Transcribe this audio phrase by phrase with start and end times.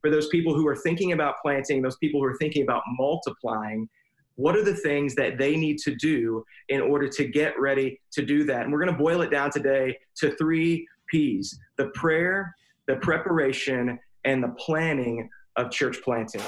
[0.00, 3.88] for those people who are thinking about planting, those people who are thinking about multiplying,
[4.36, 8.24] what are the things that they need to do in order to get ready to
[8.24, 8.62] do that?
[8.62, 12.54] And we're going to boil it down today to three P's the prayer,
[12.86, 16.40] the preparation, and the planning of church planting.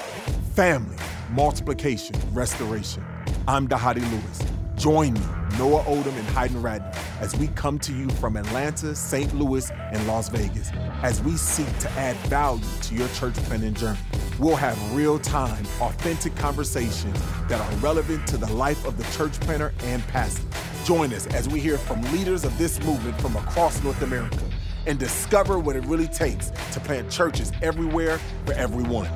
[0.55, 0.95] Family,
[1.31, 3.03] multiplication, restoration.
[3.47, 4.39] I'm Dhati Lewis.
[4.75, 5.21] Join me,
[5.61, 6.91] Noah Oldham and Hayden Ratner,
[7.21, 9.31] as we come to you from Atlanta, St.
[9.35, 10.71] Louis, and Las Vegas,
[11.03, 13.99] as we seek to add value to your church planting journey.
[14.39, 17.15] We'll have real time, authentic conversations
[17.47, 20.47] that are relevant to the life of the church planter and pastor.
[20.83, 24.39] Join us as we hear from leaders of this movement from across North America
[24.87, 29.09] and discover what it really takes to plant churches everywhere for everyone.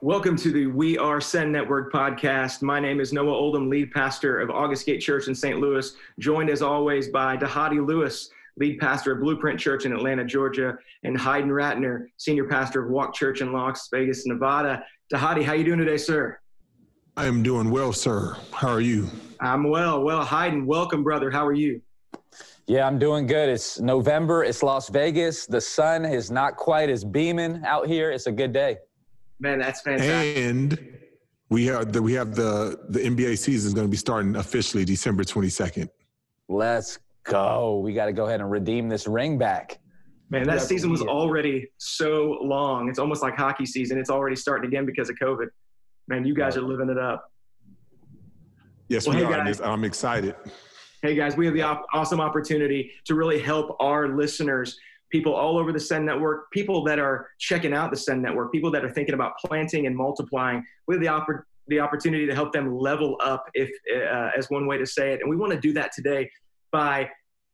[0.00, 2.62] Welcome to the We Are Send Network podcast.
[2.62, 5.58] My name is Noah Oldham, lead pastor of August Gate Church in St.
[5.58, 10.78] Louis, joined as always by Dhati Lewis, lead pastor of Blueprint Church in Atlanta, Georgia,
[11.02, 14.84] and Hayden Ratner, senior pastor of Walk Church in Las Vegas, Nevada.
[15.12, 16.38] Dhati, how you doing today, sir?
[17.16, 18.36] I am doing well, sir.
[18.52, 19.08] How are you?
[19.40, 20.04] I'm well.
[20.04, 21.28] Well, Hayden, welcome, brother.
[21.28, 21.82] How are you?
[22.68, 23.48] Yeah, I'm doing good.
[23.48, 24.44] It's November.
[24.44, 25.46] It's Las Vegas.
[25.46, 28.12] The sun is not quite as beaming out here.
[28.12, 28.76] It's a good day.
[29.40, 30.36] Man, that's fantastic.
[30.36, 30.98] And
[31.50, 34.84] we have the we have the the NBA season is going to be starting officially
[34.84, 35.88] December 22nd.
[36.48, 37.78] Let's go.
[37.78, 39.78] We got to go ahead and redeem this ring back.
[40.30, 42.90] Man, that season was already so long.
[42.90, 43.98] It's almost like hockey season.
[43.98, 45.46] It's already starting again because of COVID.
[46.06, 47.32] Man, you guys are living it up.
[48.88, 49.44] Yes, well, we hey are.
[49.44, 50.34] Guys, I'm excited.
[51.00, 54.76] Hey guys, we have the op- awesome opportunity to really help our listeners
[55.10, 58.70] people all over the Send Network, people that are checking out the Send Network, people
[58.70, 60.64] that are thinking about planting and multiplying.
[60.86, 64.66] We have the, oppor- the opportunity to help them level up, if uh, as one
[64.66, 65.20] way to say it.
[65.20, 66.30] And we want to do that today
[66.70, 67.08] by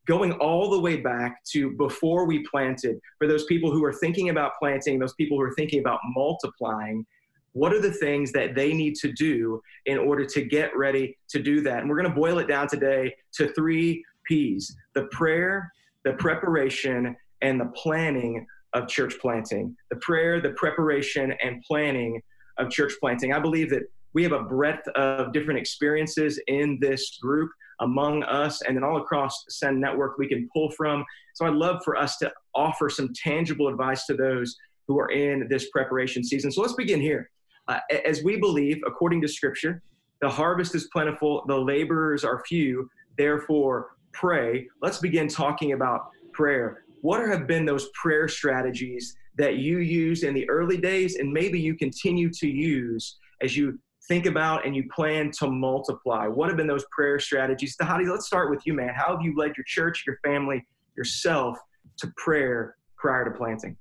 [0.06, 2.98] going all the way back to before we planted.
[3.18, 7.06] For those people who are thinking about planting, those people who are thinking about multiplying,
[7.52, 11.40] what are the things that they need to do in order to get ready to
[11.40, 11.78] do that?
[11.78, 15.72] And we're going to boil it down today to three P's the prayer,
[16.04, 19.76] the preparation, and the planning of church planting.
[19.90, 22.20] The prayer, the preparation, and planning
[22.58, 23.32] of church planting.
[23.32, 23.82] I believe that
[24.14, 27.50] we have a breadth of different experiences in this group
[27.80, 31.04] among us and then all across Send Network we can pull from.
[31.34, 34.56] So I'd love for us to offer some tangible advice to those
[34.86, 36.50] who are in this preparation season.
[36.50, 37.30] So let's begin here.
[37.68, 39.82] Uh, as we believe, according to Scripture,
[40.20, 42.88] the harvest is plentiful, the laborers are few,
[43.18, 44.68] therefore pray.
[44.80, 50.32] Let's begin talking about prayer what have been those prayer strategies that you used in
[50.32, 53.78] the early days and maybe you continue to use as you
[54.08, 56.26] think about and you plan to multiply?
[56.26, 57.76] What have been those prayer strategies?
[57.76, 58.88] Dhati, let's start with you, man.
[58.96, 60.64] How have you led your church, your family,
[60.96, 61.58] yourself
[61.98, 63.76] to prayer prior to planting?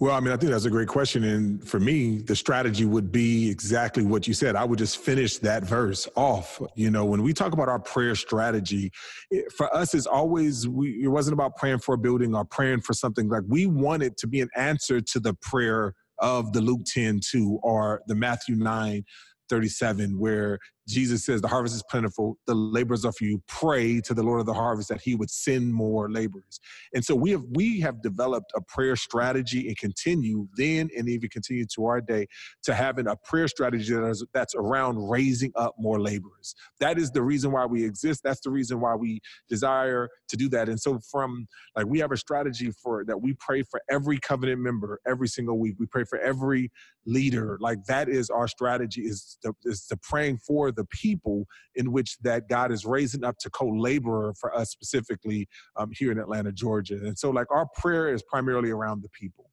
[0.00, 1.24] Well, I mean, I think that's a great question.
[1.24, 4.56] And for me, the strategy would be exactly what you said.
[4.56, 6.58] I would just finish that verse off.
[6.74, 8.92] You know, when we talk about our prayer strategy,
[9.30, 12.80] it, for us, it's always, we, it wasn't about praying for a building or praying
[12.80, 13.28] for something.
[13.28, 17.20] Like we want it to be an answer to the prayer of the Luke 10
[17.30, 19.04] 2 or the Matthew 9
[19.50, 20.58] 37, where
[20.90, 23.42] Jesus says, The harvest is plentiful, the laborers are few.
[23.46, 26.60] Pray to the Lord of the harvest that he would send more laborers.
[26.94, 31.28] And so we have we have developed a prayer strategy and continue then and even
[31.28, 32.26] continue to our day
[32.64, 36.54] to having a prayer strategy that is, that's around raising up more laborers.
[36.80, 38.22] That is the reason why we exist.
[38.22, 40.68] That's the reason why we desire to do that.
[40.68, 41.46] And so from
[41.76, 45.58] like we have a strategy for that we pray for every covenant member every single
[45.58, 45.76] week.
[45.78, 46.70] We pray for every
[47.06, 47.58] leader.
[47.60, 51.92] Like that is our strategy is the, is the praying for the the people in
[51.92, 55.46] which that God is raising up to co-laborer for us specifically
[55.76, 56.94] um, here in Atlanta, Georgia.
[56.94, 59.50] And so like our prayer is primarily around the people.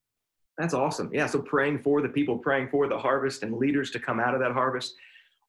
[0.57, 1.09] That's awesome.
[1.13, 1.27] Yeah.
[1.27, 4.39] So praying for the people, praying for the harvest and leaders to come out of
[4.39, 4.95] that harvest.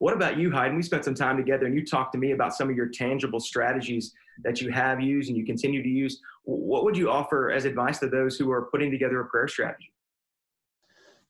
[0.01, 0.77] What about you, Hayden?
[0.77, 3.41] We spent some time together and you talked to me about some of your tangible
[3.41, 4.13] strategies
[4.45, 6.21] that you have used and you continue to use.
[6.45, 9.93] What would you offer as advice to those who are putting together a prayer strategy?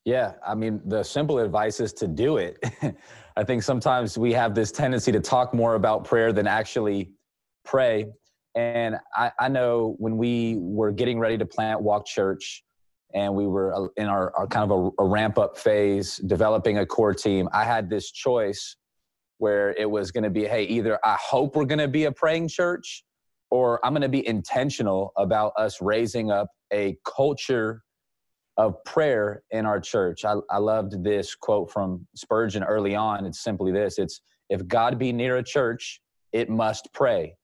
[0.04, 2.58] Yeah, I mean, the simple advice is to do it.
[3.38, 7.12] I think sometimes we have this tendency to talk more about prayer than actually
[7.64, 8.06] pray.
[8.56, 12.64] And I, I know when we were getting ready to plant Walk Church
[13.14, 16.78] and we were uh, in our, our kind of a, a ramp up phase, developing
[16.78, 18.76] a core team, I had this choice
[19.36, 22.12] where it was going to be hey, either I hope we're going to be a
[22.12, 23.04] praying church
[23.52, 27.84] or I'm going to be intentional about us raising up a culture
[28.58, 30.24] of prayer in our church.
[30.24, 33.24] I, I loved this quote from Spurgeon early on.
[33.24, 34.20] It's simply this it's,
[34.50, 36.00] if God be near a church,
[36.32, 37.36] it must pray.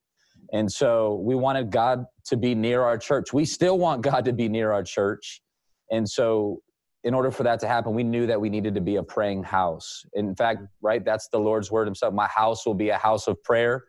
[0.52, 3.32] And so we wanted God to be near our church.
[3.32, 5.40] We still want God to be near our church.
[5.90, 6.60] And so,
[7.04, 9.42] in order for that to happen, we knew that we needed to be a praying
[9.42, 10.06] house.
[10.14, 12.14] In fact, right, that's the Lord's word himself.
[12.14, 13.84] My house will be a house of prayer.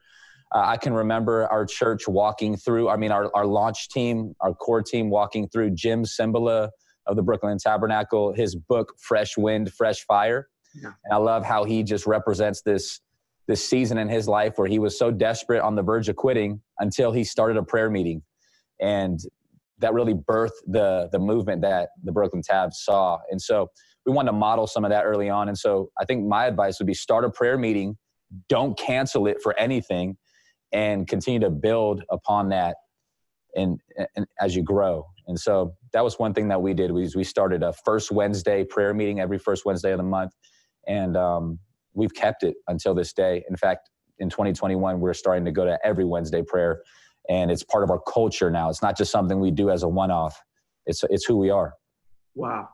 [0.54, 4.54] Uh, I can remember our church walking through, I mean, our, our launch team, our
[4.54, 6.72] core team walking through Jim Cymbala
[7.08, 10.48] of the Brooklyn Tabernacle, his book, Fresh Wind, Fresh Fire.
[10.74, 10.92] Yeah.
[11.04, 13.02] And I love how he just represents this
[13.48, 16.62] this season in his life where he was so desperate on the verge of quitting
[16.80, 18.24] until he started a prayer meeting.
[18.82, 19.20] And
[19.80, 23.20] that really birthed the the movement that the Brooklyn Tabs saw.
[23.30, 23.70] And so
[24.06, 25.48] we wanted to model some of that early on.
[25.48, 27.98] And so I think my advice would be start a prayer meeting,
[28.50, 30.18] don't cancel it for anything,
[30.72, 32.76] and continue to build upon that
[33.56, 33.80] and,
[34.16, 35.06] and as you grow.
[35.28, 38.66] And so that was one thing that we did was we started a first Wednesday
[38.66, 40.34] prayer meeting every first Wednesday of the month.
[40.90, 41.58] And um,
[41.94, 43.46] we've kept it until this day.
[43.50, 43.90] In fact,
[44.20, 46.82] in 2021, we're starting to go to every Wednesday prayer
[47.30, 48.70] and it's part of our culture now.
[48.70, 50.38] It's not just something we do as a one-off.
[50.86, 51.74] It's it's who we are.
[52.36, 52.68] Wow,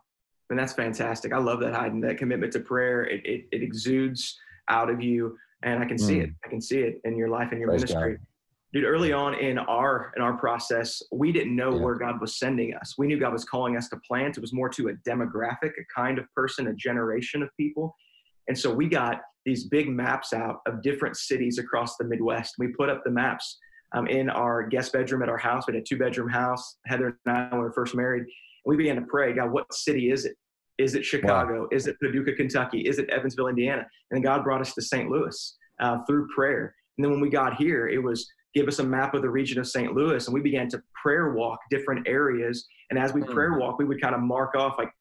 [0.49, 1.31] and that's fantastic.
[1.31, 2.01] I love that Hayden.
[2.01, 6.15] That commitment to prayer it it, it exudes out of you, and I can see
[6.15, 6.23] mm.
[6.23, 6.29] it.
[6.43, 8.17] I can see it in your life and your Praise ministry.
[8.17, 8.25] God.
[8.73, 11.81] Dude, early on in our in our process, we didn't know yeah.
[11.81, 12.95] where God was sending us.
[12.97, 14.37] We knew God was calling us to plant.
[14.37, 17.95] It was more to a demographic, a kind of person, a generation of people.
[18.47, 22.55] And so we got these big maps out of different cities across the Midwest.
[22.59, 23.57] We put up the maps
[23.93, 25.65] um, in our guest bedroom at our house.
[25.67, 26.77] We had a two bedroom house.
[26.85, 28.29] Heather and I, when we were first married, and
[28.65, 30.35] we began to pray, God, what city is it?
[30.77, 31.61] Is it Chicago?
[31.61, 31.67] Wow.
[31.71, 32.81] Is it Paducah, Kentucky?
[32.81, 33.81] Is it Evansville, Indiana?
[33.81, 35.09] And then God brought us to St.
[35.09, 36.73] Louis uh, through prayer.
[36.97, 39.59] And then when we got here, it was give us a map of the region
[39.59, 39.93] of St.
[39.93, 42.65] Louis, and we began to prayer walk different areas.
[42.89, 43.33] And as we mm.
[43.33, 44.91] prayer walk, we would kind of mark off like,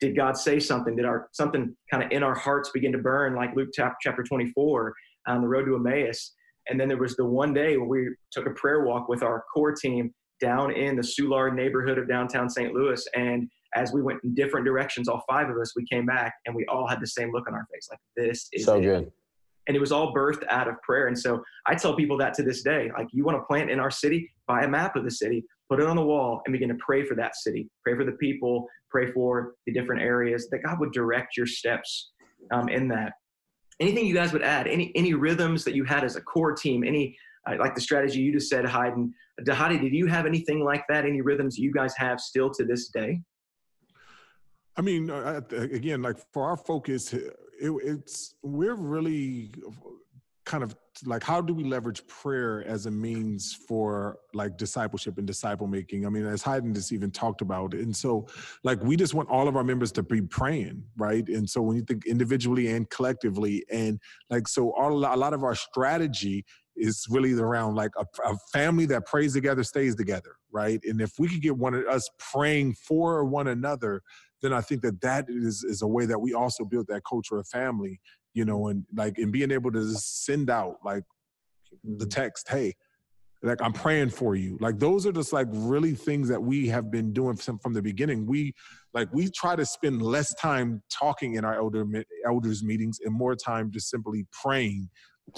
[0.00, 0.96] did God say something?
[0.96, 4.94] Did our something kind of in our hearts begin to burn, like Luke chapter 24
[5.26, 6.34] on the road to Emmaus?
[6.68, 9.44] And then there was the one day where we took a prayer walk with our
[9.52, 12.72] core team down in the Soulard neighborhood of downtown St.
[12.72, 13.06] Louis.
[13.14, 14.00] And as we
[19.70, 19.80] and it.
[19.80, 21.06] was all birthed out of prayer.
[21.06, 23.80] And so I tell people that to this day like, you want to plant in
[23.80, 26.68] our city, buy a map of the city, put it on the wall, and begin
[26.68, 30.60] to pray for that city, pray for the people, pray for the different areas that
[30.64, 32.10] God would direct your steps
[32.52, 33.12] um, in that
[33.80, 36.84] anything you guys would add any any rhythms that you had as a core team
[36.84, 37.16] any
[37.48, 39.12] uh, like the strategy you just said hayden
[39.42, 42.88] Dhati did you have anything like that any rhythms you guys have still to this
[42.88, 43.20] day
[44.76, 47.14] i mean uh, again like for our focus
[47.60, 49.52] it, it's we're really
[50.46, 50.74] kind of
[51.06, 56.04] like how do we leverage prayer as a means for like discipleship and disciple making?
[56.04, 57.74] I mean as hayden just even talked about.
[57.74, 58.26] And so
[58.64, 61.26] like we just want all of our members to be praying right?
[61.28, 65.44] And so when you think individually and collectively and like so all, a lot of
[65.44, 66.44] our strategy
[66.76, 70.80] is really around like a, a, family that prays together stays together right?
[70.84, 74.02] And if we could get one of us praying for one another
[74.42, 77.38] then i think that that is, is a way that we also build that culture
[77.38, 78.00] of family
[78.34, 81.04] you know, and like and being able to send out like
[81.84, 82.08] the mm-hmm.
[82.08, 82.74] text, hey,
[83.42, 84.58] like I'm praying for you.
[84.60, 87.82] Like those are just like really things that we have been doing from, from the
[87.82, 88.26] beginning.
[88.26, 88.54] We
[88.94, 91.86] like we try to spend less time talking in our elder
[92.26, 94.88] elders meetings and more time just simply praying,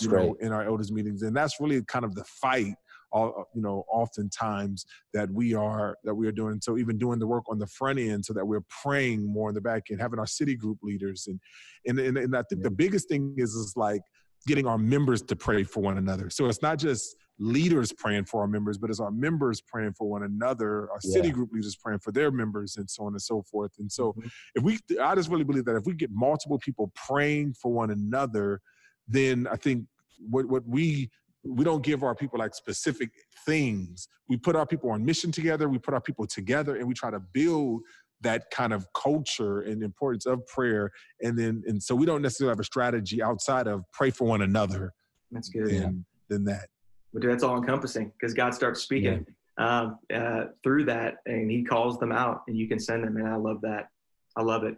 [0.01, 1.23] you know, in our elders meetings.
[1.23, 2.75] And that's really kind of the fight
[3.13, 7.19] all uh, you know oftentimes that we are that we are doing so even doing
[7.19, 10.01] the work on the front end so that we're praying more in the back end
[10.01, 11.41] having our city group leaders and
[11.87, 12.69] and and, and i think yeah.
[12.69, 14.03] the biggest thing is is like
[14.47, 18.41] getting our members to pray for one another so it's not just leaders praying for
[18.43, 21.13] our members but it's our members praying for one another our yeah.
[21.13, 24.13] city group leaders praying for their members and so on and so forth and so
[24.13, 24.29] mm-hmm.
[24.55, 27.91] if we i just really believe that if we get multiple people praying for one
[27.91, 28.61] another
[29.09, 29.85] then i think
[30.31, 31.11] what what we
[31.45, 33.11] we don't give our people like specific
[33.45, 34.09] things.
[34.29, 37.11] We put our people on mission together, we put our people together, and we try
[37.11, 37.83] to build
[38.21, 40.91] that kind of culture and importance of prayer.
[41.23, 44.43] And then, and so we don't necessarily have a strategy outside of pray for one
[44.43, 44.93] another.
[45.33, 45.69] That's good.
[45.69, 45.89] And yeah.
[46.29, 46.69] than that.
[47.13, 49.27] But that's all encompassing because God starts speaking
[49.59, 49.81] yeah.
[49.81, 53.17] um, uh, through that and he calls them out and you can send them.
[53.17, 53.89] And I love that.
[54.37, 54.77] I love it.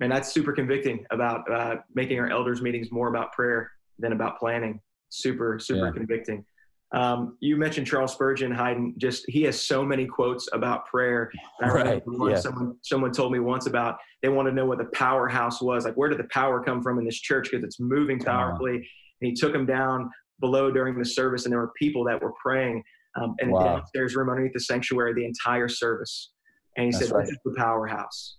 [0.00, 4.38] And that's super convicting about uh, making our elders meetings more about prayer than about
[4.38, 4.80] planning
[5.12, 5.92] super super yeah.
[5.92, 6.44] convicting
[6.92, 8.94] um, you mentioned Charles Spurgeon, Hayden.
[8.98, 11.30] Just he has so many quotes about prayer.
[11.60, 12.02] Right.
[12.28, 12.36] yeah.
[12.36, 15.84] someone someone told me once about they want to know what the powerhouse was.
[15.84, 17.48] Like, where did the power come from in this church?
[17.50, 18.74] Because it's moving powerfully.
[18.74, 18.84] And
[19.20, 22.82] he took them down below during the service, and there were people that were praying
[23.18, 23.60] um, in wow.
[23.60, 26.32] a downstairs room underneath the sanctuary the entire service.
[26.76, 27.24] And he That's said, right.
[27.24, 28.36] "This is the powerhouse."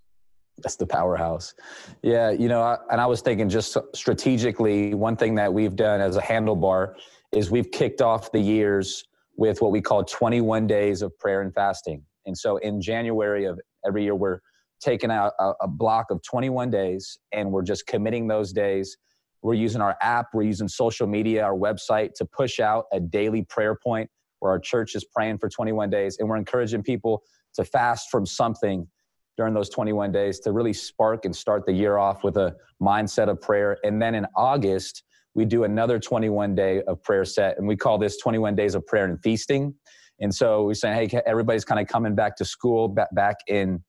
[0.60, 1.54] That's the powerhouse.
[2.02, 6.00] Yeah, you know, I, and I was thinking just strategically, one thing that we've done
[6.00, 6.96] as a handlebar
[7.32, 9.04] is we've kicked off the years
[9.36, 12.04] with what we call 21 days of prayer and fasting.
[12.26, 14.40] And so in January of every year, we're
[14.80, 18.98] taking out a, a block of 21 days and we're just committing those days.
[19.42, 23.44] We're using our app, we're using social media, our website to push out a daily
[23.44, 26.18] prayer point where our church is praying for 21 days.
[26.20, 27.24] And we're encouraging people
[27.56, 28.88] to fast from something
[29.38, 33.30] during those 21 days to really spark and start the year off with a mindset
[33.30, 33.78] of prayer.
[33.84, 35.04] And then in August,
[35.36, 38.86] we do another 21 day of prayer set, and we call this 21 days of
[38.86, 39.74] prayer and feasting.
[40.20, 43.84] And so we say, hey, everybody's kind of coming back to school, back in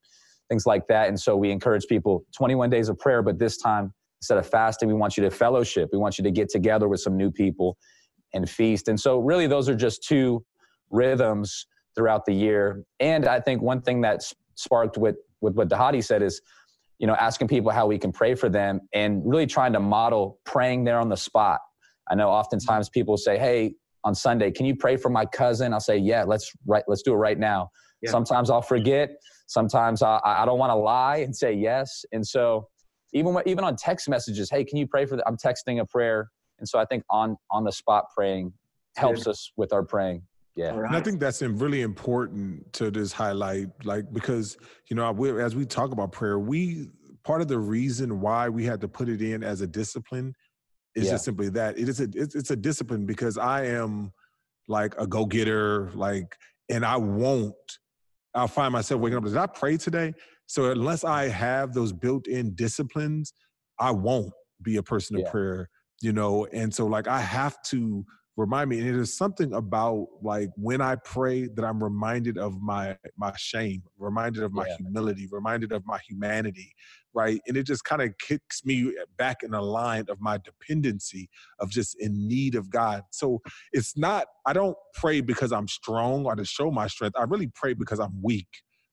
[0.48, 1.08] things like that.
[1.08, 4.88] And so we encourage people 21 days of prayer, but this time instead of fasting,
[4.88, 5.90] we want you to fellowship.
[5.92, 7.76] We want you to get together with some new people
[8.32, 8.88] and feast.
[8.88, 10.44] And so really those are just two
[10.90, 12.84] rhythms throughout the year.
[13.00, 16.40] And I think one thing that's sparked with, with what Dhati said is,
[16.98, 20.40] you know, asking people how we can pray for them and really trying to model
[20.44, 21.60] praying there on the spot.
[22.10, 23.74] I know oftentimes people say, Hey,
[24.04, 25.72] on Sunday, can you pray for my cousin?
[25.72, 27.70] I'll say, yeah, let's right, let's do it right now.
[28.02, 28.10] Yeah.
[28.10, 29.10] Sometimes I'll forget.
[29.46, 32.04] Sometimes I, I don't want to lie and say yes.
[32.12, 32.68] And so
[33.14, 35.24] even even on text messages, hey, can you pray for that?
[35.26, 36.30] I'm texting a prayer.
[36.58, 38.52] And so I think on on the spot praying
[38.96, 40.22] helps us with our praying.
[40.56, 40.70] Yeah.
[40.70, 40.87] Right.
[40.87, 44.56] And I think that's really important to just highlight, like, because,
[44.88, 46.90] you know, we, as we talk about prayer, we,
[47.25, 50.32] part of the reason why we had to put it in as a discipline
[50.94, 51.11] is yeah.
[51.12, 54.12] just simply that it is a it's, it's a discipline because I am
[54.68, 56.37] like a go getter, like,
[56.68, 57.54] and I won't.
[58.34, 59.25] I'll find myself waking up.
[59.25, 60.14] Did I pray today?
[60.46, 63.32] So unless I have those built-in disciplines,
[63.80, 64.32] I won't
[64.62, 65.30] be a person of yeah.
[65.30, 65.68] prayer.
[66.00, 68.04] You know, and so like I have to
[68.37, 72.61] remind me and it is something about like when i pray that i'm reminded of
[72.61, 74.76] my my shame reminded of my yeah.
[74.79, 76.75] humility reminded of my humanity
[77.14, 81.29] right and it just kind of kicks me back in a line of my dependency
[81.61, 83.41] of just in need of god so
[83.73, 87.50] it's not i don't pray because i'm strong or to show my strength i really
[87.55, 88.49] pray because i'm weak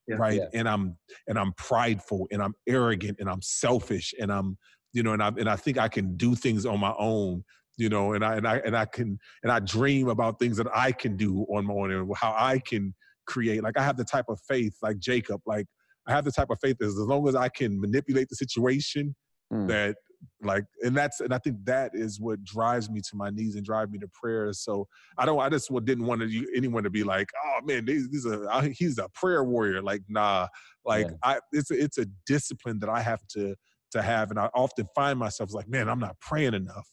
[0.08, 0.16] yeah.
[0.16, 0.46] right yeah.
[0.54, 0.96] and i'm
[1.28, 4.56] and i'm prideful and i'm arrogant and i'm selfish and i'm
[4.94, 7.44] you know and i and i think i can do things on my own
[7.78, 10.68] you know, and I and I and I can and I dream about things that
[10.76, 12.94] I can do on my own and how I can
[13.28, 13.64] create.
[13.64, 15.66] Like I have the type of faith, like Jacob, like
[16.08, 19.16] I have the type of faith that as long as I can manipulate the situation,
[19.52, 19.68] mm.
[19.68, 19.96] that
[20.44, 23.66] like and that's and I think that is what drives me to my knees and
[23.66, 24.54] drive me to prayer.
[24.54, 24.88] So
[25.18, 28.26] I don't I just didn't want to, anyone to be like, oh man, these, these
[28.26, 29.82] are he's a prayer warrior.
[29.82, 30.48] Like nah,
[30.86, 31.16] like yeah.
[31.24, 33.56] I it's a, it's a discipline that I have to
[33.92, 36.88] to have, and I often find myself like, man, I'm not praying enough.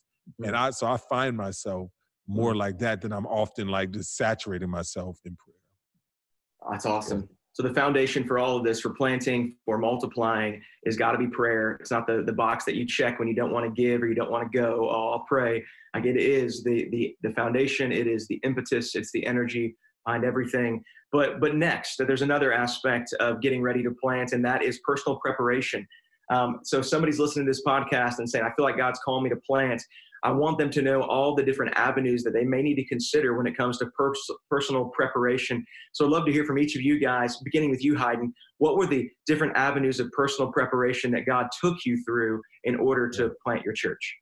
[0.44, 1.90] And I so I find myself
[2.26, 2.58] more mm.
[2.58, 6.70] like that than I'm often like just saturating myself in prayer.
[6.70, 7.28] That's awesome.
[7.52, 11.26] So the foundation for all of this, for planting, for multiplying, is got to be
[11.26, 11.72] prayer.
[11.80, 14.06] It's not the, the box that you check when you don't want to give or
[14.06, 14.88] you don't want to go.
[14.88, 15.64] Oh, I'll pray.
[15.94, 17.90] Like it is the the the foundation.
[17.90, 18.94] It is the impetus.
[18.94, 20.84] It's the energy behind everything.
[21.10, 25.18] But but next, there's another aspect of getting ready to plant, and that is personal
[25.18, 25.86] preparation.
[26.30, 29.30] Um, so somebody's listening to this podcast and saying, I feel like God's calling me
[29.30, 29.82] to plant.
[30.22, 33.36] I want them to know all the different avenues that they may need to consider
[33.36, 35.64] when it comes to pers- personal preparation.
[35.92, 38.32] So I'd love to hear from each of you guys, beginning with you, Hayden.
[38.58, 43.08] What were the different avenues of personal preparation that God took you through in order
[43.10, 44.16] to plant your church?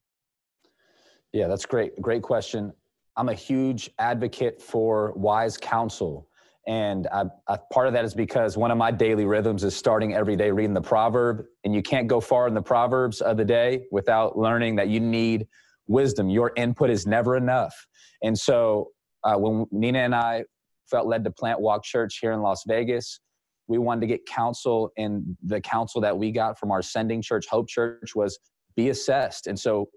[1.32, 2.00] Yeah, that's great.
[2.00, 2.72] Great question.
[3.16, 6.28] I'm a huge advocate for wise counsel.
[6.66, 10.14] And I, I, part of that is because one of my daily rhythms is starting
[10.14, 11.44] every day reading the proverb.
[11.64, 14.98] And you can't go far in the proverbs of the day without learning that you
[14.98, 15.46] need
[15.88, 16.28] wisdom.
[16.28, 17.74] Your input is never enough.
[18.22, 18.90] And so
[19.24, 20.44] uh, when Nina and I
[20.90, 23.20] felt led to plant Walk Church here in Las Vegas,
[23.68, 27.46] we wanted to get counsel, and the counsel that we got from our sending church,
[27.50, 28.38] Hope Church, was
[28.76, 29.48] be assessed.
[29.48, 29.88] And so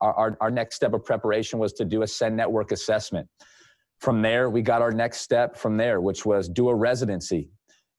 [0.00, 3.28] our, our, our next step of preparation was to do a Send Network assessment.
[4.00, 7.50] From there, we got our next step from there, which was do a residency.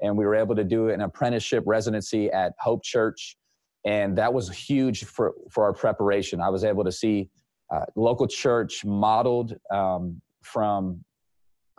[0.01, 3.38] And we were able to do an apprenticeship residency at Hope Church
[3.86, 6.42] and that was huge for for our preparation.
[6.42, 7.30] I was able to see
[7.74, 11.04] uh, local church modeled um, from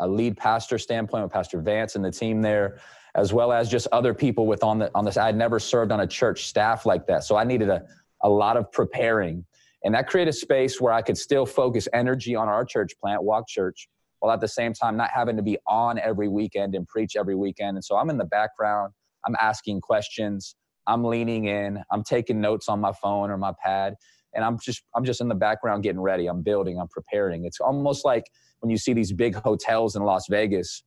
[0.01, 2.81] a lead pastor standpoint with Pastor Vance and the team there,
[3.15, 5.17] as well as just other people with on the on this.
[5.17, 7.83] I had never served on a church staff like that, so I needed a
[8.23, 9.45] a lot of preparing,
[9.85, 13.23] and that created a space where I could still focus energy on our church plant,
[13.23, 13.89] Walk Church,
[14.21, 17.35] while at the same time not having to be on every weekend and preach every
[17.35, 17.77] weekend.
[17.77, 18.93] And so I'm in the background.
[19.27, 20.57] I'm asking questions.
[20.87, 23.95] I'm leaning in, I'm taking notes on my phone or my pad,
[24.35, 26.26] and I'm just I'm just in the background getting ready.
[26.26, 27.45] I'm building, I'm preparing.
[27.45, 28.25] It's almost like
[28.61, 30.83] when you see these big hotels in Las Vegas,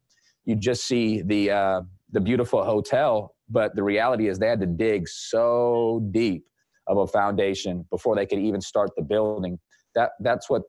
[0.46, 4.68] you just see the uh, the beautiful hotel, but the reality is they had to
[4.68, 6.44] dig so deep
[6.88, 9.60] of a foundation before they could even start the building.
[9.96, 10.64] That that's what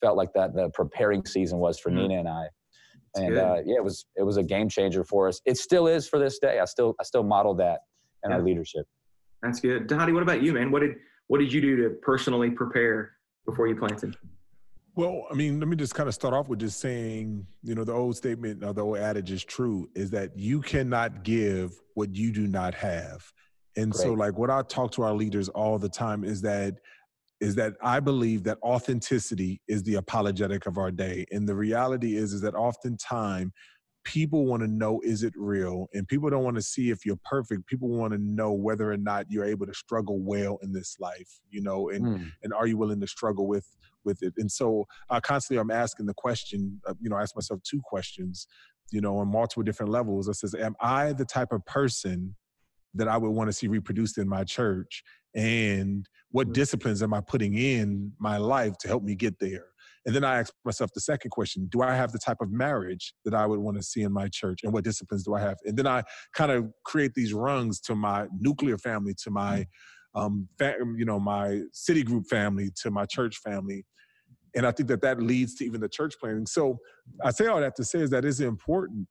[0.00, 2.08] felt like that the preparing season was for mm-hmm.
[2.08, 2.44] Nina and I.
[3.16, 5.40] and uh, yeah, it was it was a game changer for us.
[5.44, 6.60] It still is for this day.
[6.60, 7.80] I still I still model that
[8.22, 8.36] and yeah.
[8.36, 8.86] our leadership.
[9.42, 9.88] That's good.
[9.88, 10.70] Dhati, what about you, man?
[10.70, 10.96] What did
[11.28, 13.12] what did you do to personally prepare
[13.46, 14.16] before you planted?
[14.96, 17.84] Well, I mean, let me just kind of start off with just saying, you know,
[17.84, 22.14] the old statement or the old adage is true is that you cannot give what
[22.14, 23.24] you do not have.
[23.76, 24.02] And Great.
[24.02, 26.74] so like what I talk to our leaders all the time is that
[27.40, 31.24] is that I believe that authenticity is the apologetic of our day.
[31.30, 33.52] And the reality is is that oftentimes
[34.04, 35.88] people want to know is it real?
[35.92, 37.66] And people don't want to see if you're perfect.
[37.66, 41.40] People want to know whether or not you're able to struggle well in this life
[41.50, 42.32] you know and mm.
[42.42, 43.66] and are you willing to struggle with
[44.04, 44.34] with it?
[44.38, 47.80] And so uh, constantly i'm asking the question uh, you know I ask myself two
[47.84, 48.46] questions
[48.90, 50.28] you know on multiple different levels.
[50.28, 52.34] I says am i the type of person
[52.94, 55.02] that i would want to see reproduced in my church?
[55.34, 56.52] And what mm.
[56.52, 59.66] disciplines am i putting in my life to help me get there
[60.06, 63.14] and then I ask myself the second question Do I have the type of marriage
[63.24, 64.60] that I would want to see in my church?
[64.62, 65.58] And what disciplines do I have?
[65.64, 66.02] And then I
[66.34, 69.66] kind of create these rungs to my nuclear family, to my,
[70.14, 73.84] um, fa- you know, my city group family, to my church family.
[74.56, 76.46] And I think that that leads to even the church planning.
[76.46, 76.78] So
[77.22, 79.06] I say all that to say is that it's important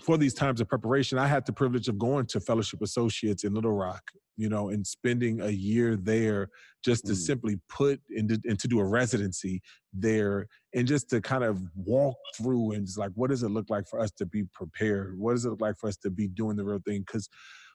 [0.00, 3.54] for these times of preparation, I had the privilege of going to Fellowship Associates in
[3.54, 4.02] Little Rock,
[4.36, 6.48] you know, and spending a year there
[6.84, 7.16] just to mm.
[7.16, 9.60] simply put into and to do a residency
[9.92, 13.68] there and just to kind of walk through and just like, what does it look
[13.68, 15.18] like for us to be prepared?
[15.18, 17.00] What does it look like for us to be doing the real thing?
[17.00, 17.28] Because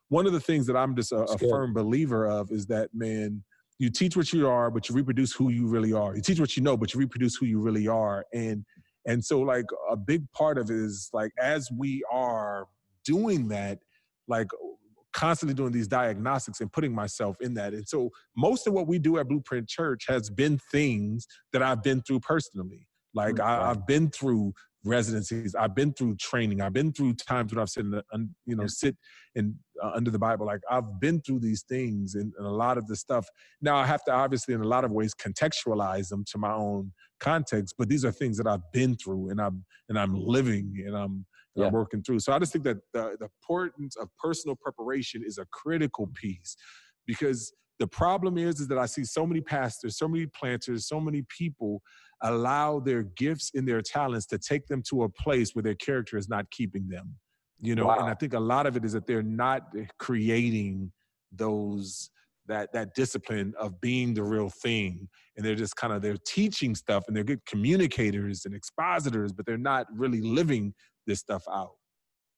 [0.10, 3.44] one of the things that I'm just a, a firm believer of is that, man,
[3.80, 6.16] you teach what you are, but you reproduce who you really are.
[6.16, 8.26] You teach what you know, but you reproduce who you really are.
[8.34, 8.64] And
[9.06, 12.68] and so, like, a big part of it is like, as we are
[13.06, 13.80] doing that,
[14.28, 14.48] like,
[15.12, 17.74] constantly doing these diagnostics and putting myself in that.
[17.74, 21.84] And so, most of what we do at Blueprint Church has been things that I've
[21.84, 22.88] been through personally.
[23.14, 24.54] Like, mm, I, have been through
[24.84, 25.56] residencies.
[25.56, 26.62] I've been through training.
[26.62, 28.04] I've been through times when I've sit, in the,
[28.46, 28.96] you know, sit
[29.36, 30.46] in uh, under the Bible.
[30.46, 33.28] Like I've been through these things and, and, a lot of the stuff.
[33.62, 36.92] Now I have to obviously, in a lot of ways, contextualize them to my own
[37.20, 37.76] context.
[37.78, 41.26] But these are things that I've been through and I'm and I'm living and I'm,
[41.56, 41.66] and yeah.
[41.68, 42.20] I'm working through.
[42.20, 46.56] So I just think that the, the importance of personal preparation is a critical piece
[47.06, 51.02] because the problem is is that I see so many pastors, so many planters, so
[51.02, 51.82] many people
[52.22, 56.16] allow their gifts and their talents to take them to a place where their character
[56.16, 57.14] is not keeping them.
[57.60, 57.98] You know, wow.
[58.00, 59.64] and I think a lot of it is that they're not
[60.00, 60.94] creating
[61.34, 62.10] those
[62.48, 66.76] that that discipline of being the real thing and they're just kind of they're teaching
[66.76, 70.74] stuff and they're good communicators and expositors but they're not really living
[71.08, 71.76] this stuff out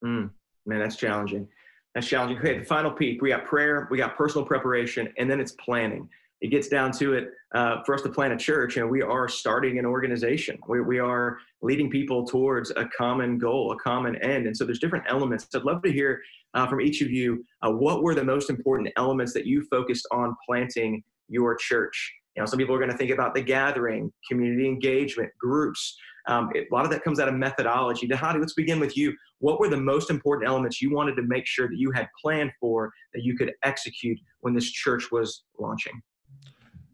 [0.05, 0.29] mm,
[0.67, 1.47] man that's challenging
[1.95, 2.37] that's challenging.
[2.37, 6.07] Okay the final peak we got prayer we got personal preparation and then it's planning.
[6.41, 9.29] It gets down to it uh, for us to plant a church and we are
[9.29, 10.59] starting an organization.
[10.67, 14.45] We, we are leading people towards a common goal a common end.
[14.45, 15.47] And so there's different elements.
[15.55, 16.21] I'd love to hear
[16.53, 20.05] uh, from each of you uh, what were the most important elements that you focused
[20.11, 22.13] on planting your church?
[22.35, 25.97] You know some people are going to think about the gathering community engagement groups
[26.27, 28.07] um, it, a lot of that comes out of methodology.
[28.07, 29.13] Dhati, let's begin with you.
[29.39, 32.51] What were the most important elements you wanted to make sure that you had planned
[32.59, 36.01] for that you could execute when this church was launching?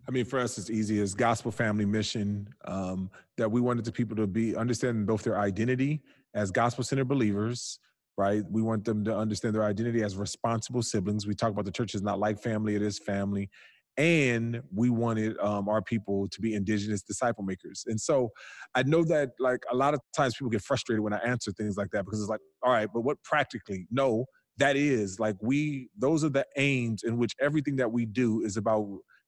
[0.08, 1.00] I mean, for us, it's easy.
[1.00, 5.40] As gospel family mission um, that we wanted the people to be understanding both their
[5.40, 6.02] identity
[6.34, 7.80] as gospel centered believers,
[8.18, 8.44] right?
[8.50, 11.28] We want them to understand their identity as responsible siblings.
[11.28, 13.50] We talk about the church is not like family; it is family,
[13.98, 17.84] and we wanted um, our people to be indigenous disciple makers.
[17.88, 18.30] And so,
[18.76, 21.78] I know that like a lot of times people get frustrated when I answer things
[21.78, 23.88] like that because it's like, all right, but what practically?
[23.92, 24.26] No,
[24.58, 28.58] that is like we those are the aims in which everything that we do is
[28.58, 28.88] about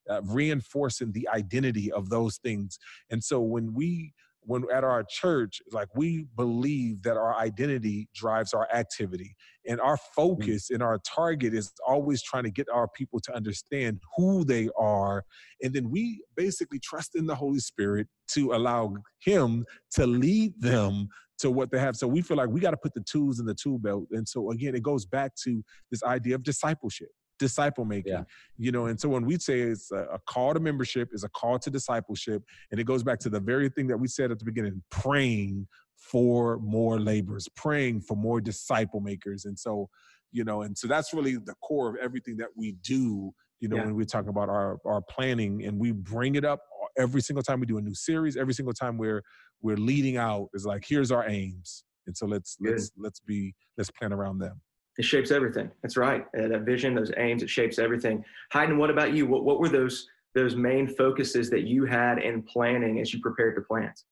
[0.10, 2.78] uh, reinforcing the identity of those things.
[3.10, 4.13] And so when we
[4.45, 9.36] when at our church like we believe that our identity drives our activity
[9.67, 10.01] and our mm.
[10.15, 10.75] focus mm-hmm.
[10.75, 15.23] and our target is always trying to get our people to understand who they are
[15.62, 21.08] and then we basically trust in the holy spirit to allow him to lead them
[21.39, 23.45] to what they have so we feel like we got to put the tools in
[23.45, 27.86] the tool belt and so again it goes back to this idea of discipleship disciple
[27.86, 28.24] making yeah.
[28.58, 31.30] you know and so when we say it's a, a, call to membership is a
[31.30, 34.39] call to discipleship and it goes back to the very thing that we said at
[34.39, 35.67] the beginning praying
[35.98, 39.89] for more laborers praying for more disciple makers and so
[40.32, 43.78] you know and so that's really the core of everything that we do you know
[43.78, 43.86] yeah.
[43.86, 46.62] when we talk about our our planning and we bring it up
[46.98, 49.24] every single time we do a new series every single time we're
[49.62, 52.72] we're leading out is like here's our aims and so let's Good.
[52.72, 54.62] let's let's be let's plan around them
[54.97, 55.71] it shapes everything.
[55.82, 56.25] That's right.
[56.38, 58.23] Uh, that vision, those aims, it shapes everything.
[58.51, 59.25] Hayden, what about you?
[59.25, 63.56] What, what were those those main focuses that you had in planning as you prepared
[63.56, 64.03] to plant?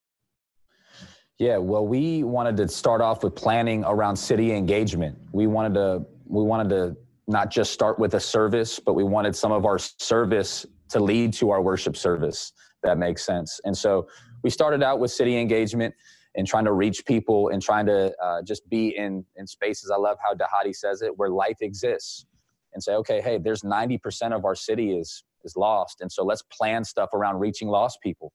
[1.39, 5.17] Yeah, well, we wanted to start off with planning around city engagement.
[5.32, 9.36] We wanted to we wanted to not just start with a service, but we wanted
[9.36, 12.54] some of our service to lead to our worship service.
[12.84, 13.60] That makes sense.
[13.63, 14.08] And so
[14.44, 15.94] we started out with city engagement
[16.36, 19.91] and trying to reach people and trying to uh, just be in in spaces.
[19.91, 22.26] I love how Dhati says it, where life exists,
[22.74, 26.44] and say, okay, hey, there's 90% of our city is is lost, and so let's
[26.44, 28.32] plan stuff around reaching lost people,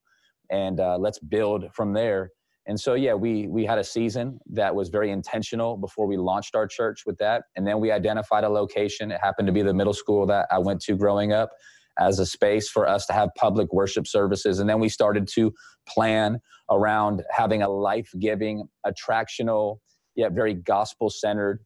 [0.50, 2.30] and uh, let's build from there.
[2.68, 6.56] And so, yeah, we we had a season that was very intentional before we launched
[6.56, 9.12] our church with that, and then we identified a location.
[9.12, 11.50] It happened to be the middle school that I went to growing up
[11.98, 14.58] as a space for us to have public worship services.
[14.58, 15.52] And then we started to
[15.88, 19.78] plan around having a life giving, attractional,
[20.14, 21.60] yet very gospel centered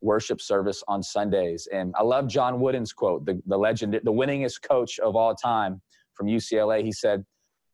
[0.00, 1.68] worship service on Sundays.
[1.72, 5.80] And I love John Wooden's quote, the, the legend, the winningest coach of all time
[6.14, 6.84] from UCLA.
[6.84, 7.24] He said,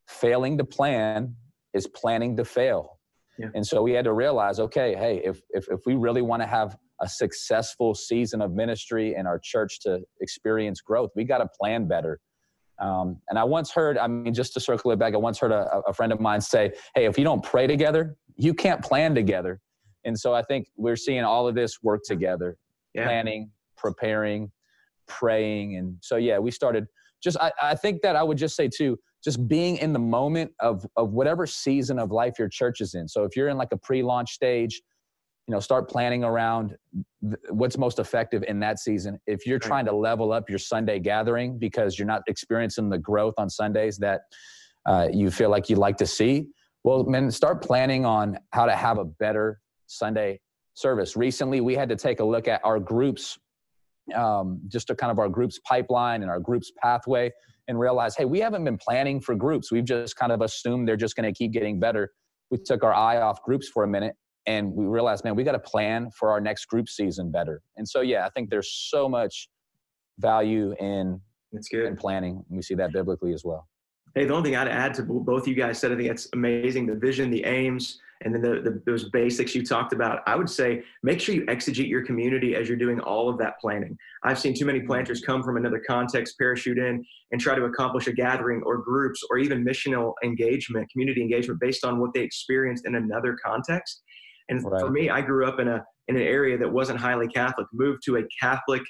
[0.07, 1.35] failing to plan
[1.73, 2.99] is planning to fail.
[3.37, 3.47] Yeah.
[3.55, 6.47] And so we had to realize, okay, hey, if, if, if we really want to
[6.47, 11.11] have a successful season of ministry in our church to experience growth.
[11.15, 12.19] We got to plan better.
[12.79, 15.51] Um, and I once heard, I mean, just to circle it back, I once heard
[15.51, 19.13] a, a friend of mine say, Hey, if you don't pray together, you can't plan
[19.13, 19.59] together.
[20.05, 22.57] And so I think we're seeing all of this work together
[22.93, 23.05] yeah.
[23.05, 24.51] planning, preparing,
[25.07, 25.75] praying.
[25.75, 26.87] And so, yeah, we started
[27.21, 30.51] just, I, I think that I would just say too, just being in the moment
[30.61, 33.09] of, of whatever season of life your church is in.
[33.09, 34.81] So if you're in like a pre launch stage,
[35.49, 36.77] you know start planning around
[37.49, 39.19] what's most effective in that season.
[39.25, 43.33] If you're trying to level up your sunday gathering because you're not experiencing the growth
[43.39, 44.21] on sundays that
[44.85, 46.45] uh, you feel like you'd like to see
[46.83, 50.39] well man start planning on how to have a better sunday
[50.75, 51.17] service.
[51.17, 53.39] Recently we had to take a look at our groups
[54.13, 57.31] um, just to kind of our groups pipeline and our groups pathway
[57.67, 59.71] and realize hey we haven't been planning for groups.
[59.71, 62.11] We've just kind of assumed they're just going to keep getting better.
[62.51, 64.15] We took our eye off groups for a minute
[64.49, 67.61] and we realized, man, we got to plan for our next group season better.
[67.77, 69.47] And so, yeah, I think there's so much
[70.17, 72.43] value in that's good in planning.
[72.49, 73.67] And we see that biblically as well.
[74.15, 76.87] Hey, the only thing I'd add to both you guys said, I think that's amazing.
[76.87, 80.21] The vision, the aims, and then the, the, those basics you talked about.
[80.25, 83.59] I would say make sure you exegete your community as you're doing all of that
[83.61, 83.95] planning.
[84.23, 88.07] I've seen too many planters come from another context, parachute in, and try to accomplish
[88.07, 92.87] a gathering or groups or even missional engagement, community engagement based on what they experienced
[92.87, 94.01] in another context.
[94.49, 94.81] And right.
[94.81, 98.01] for me, I grew up in a in an area that wasn't highly Catholic, moved
[98.05, 98.81] to a Catholic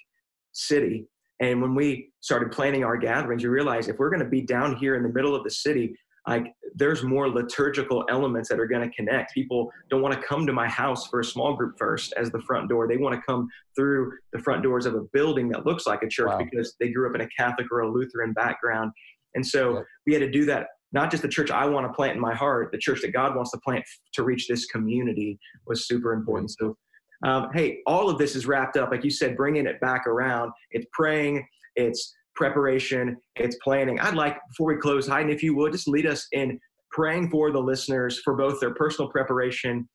[0.54, 1.06] city.
[1.42, 4.78] And when we started planning our gatherings, you realize if we're going to be down
[4.78, 5.96] here in the middle of the city,
[6.28, 9.34] like there's more liturgical elements that are going to connect.
[9.34, 12.42] People don't want to come to my house for a small group first as the
[12.42, 12.88] front door.
[12.88, 16.08] They want to come through the front doors of a building that looks like a
[16.08, 16.38] church wow.
[16.38, 18.92] because they grew up in a Catholic or a Lutheran background.
[19.36, 19.82] And so yeah.
[20.06, 22.34] we had to do that not just the church I want to plant in my
[22.34, 26.52] heart, the church that God wants to plant to reach this community was super important.
[26.52, 26.76] So,
[27.24, 30.52] um, hey, all of this is wrapped up, like you said, bringing it back around.
[30.72, 34.00] It's praying, it's preparation, it's planning.
[34.00, 36.60] I'd like, before we close, Hayden, if you would, just lead us in
[36.92, 39.88] praying for the listeners for both their personal preparation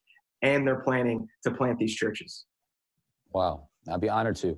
[0.43, 2.45] and their planning to plant these churches.
[3.33, 4.57] Wow, I'd be honored to.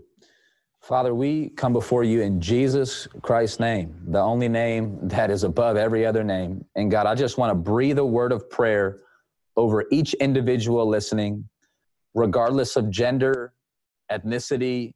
[0.87, 5.77] Father, we come before you in Jesus Christ's name, the only name that is above
[5.77, 6.64] every other name.
[6.77, 9.01] And God, I just want to breathe a word of prayer
[9.57, 11.49] over each individual listening,
[12.14, 13.53] regardless of gender,
[14.12, 14.92] ethnicity,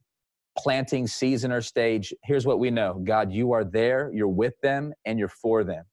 [0.57, 2.13] planting season or stage.
[2.23, 5.83] Here's what we know God, you are there, you're with them, and you're for them.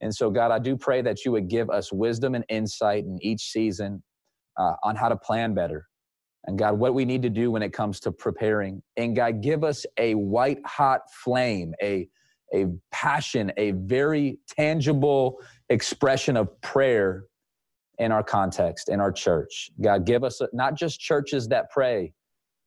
[0.00, 3.18] And so, God, I do pray that you would give us wisdom and insight in
[3.20, 4.02] each season
[4.56, 5.84] uh, on how to plan better
[6.46, 8.82] and God, what we need to do when it comes to preparing.
[8.96, 12.08] And God, give us a white hot flame, a,
[12.54, 17.24] a passion, a very tangible expression of prayer
[17.98, 19.70] in our context, in our church.
[19.80, 22.12] God, give us not just churches that pray,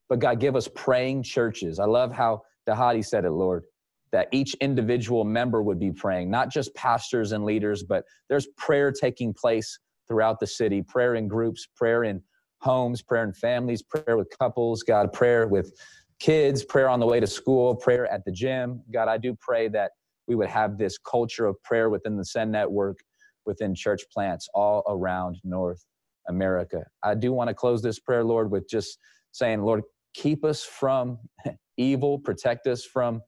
[0.10, 1.80] but God, give us praying churches.
[1.80, 3.64] I love how Dhati said it, Lord,
[4.12, 8.92] that each individual member would be praying, not just pastors and leaders, but there's prayer
[8.92, 12.22] taking place throughout the city, prayer in groups, prayer in
[12.62, 15.72] homes, prayer in families, prayer with couples, God, prayer with
[16.20, 18.82] kids, prayer on the way to school, prayer at the gym.
[18.92, 19.92] God, I do pray that
[20.28, 23.00] we would have this culture of prayer within the Send Network,
[23.46, 25.84] within church plants all around North
[26.28, 26.84] America.
[27.04, 29.00] I do want to close this prayer, Lord, with just
[29.32, 29.82] saying, Lord,
[30.14, 31.18] keep us from
[31.78, 33.22] evil, protect us from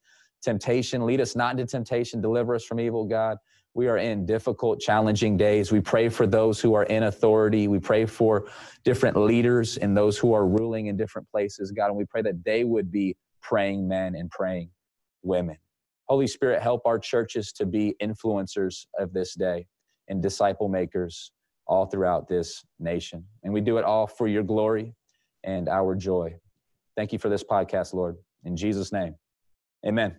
[0.43, 3.37] temptation, lead us not into temptation, deliver us from evil, God.
[3.73, 5.71] We are in difficult, challenging days.
[5.71, 7.67] We pray for those who are in authority.
[7.67, 8.47] We pray for
[8.83, 11.87] different leaders and those who are ruling in different places, God.
[11.87, 14.69] And we pray that they would be praying men and praying
[15.23, 15.57] women.
[16.05, 19.67] Holy Spirit, help our churches to be influencers of this day
[20.09, 21.31] and disciple makers
[21.65, 23.25] all throughout this nation.
[23.43, 24.93] And we do it all for your glory
[25.45, 26.35] and our joy.
[26.97, 28.17] Thank you for this podcast, Lord.
[28.43, 29.15] In Jesus' name,
[29.85, 30.17] amen.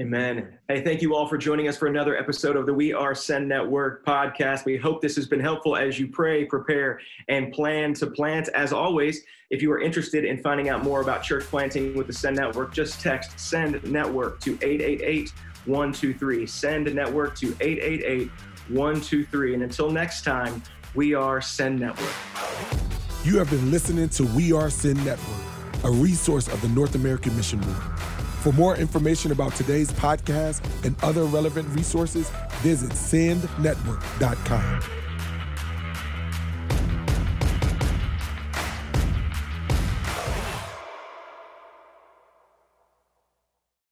[0.00, 0.56] Amen.
[0.66, 3.46] Hey, thank you all for joining us for another episode of the We Are Send
[3.46, 4.64] Network podcast.
[4.64, 8.48] We hope this has been helpful as you pray, prepare, and plan to plant.
[8.54, 12.14] As always, if you are interested in finding out more about church planting with the
[12.14, 15.34] Send Network, just text Send Network to 888
[15.66, 16.46] 123.
[16.46, 18.30] Send Network to 888
[18.68, 19.52] 123.
[19.52, 20.62] And until next time,
[20.94, 22.14] we are Send Network.
[23.22, 25.44] You have been listening to We Are Send Network,
[25.84, 27.82] a resource of the North American Mission Board.
[28.40, 32.30] For more information about today's podcast and other relevant resources,
[32.62, 34.99] visit sendnetwork.com.